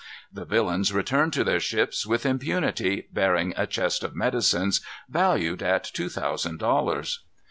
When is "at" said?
5.61-5.83